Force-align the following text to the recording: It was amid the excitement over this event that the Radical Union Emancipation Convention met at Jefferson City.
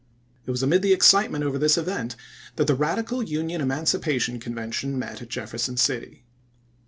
It 0.47 0.49
was 0.49 0.63
amid 0.63 0.81
the 0.81 0.93
excitement 0.93 1.43
over 1.43 1.59
this 1.59 1.77
event 1.77 2.15
that 2.55 2.65
the 2.65 2.73
Radical 2.73 3.21
Union 3.21 3.61
Emancipation 3.61 4.39
Convention 4.39 4.97
met 4.97 5.21
at 5.21 5.29
Jefferson 5.29 5.77
City. 5.77 6.25